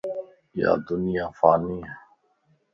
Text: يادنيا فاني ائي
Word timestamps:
يادنيا 0.59 1.25
فاني 1.39 1.79
ائي 1.85 1.91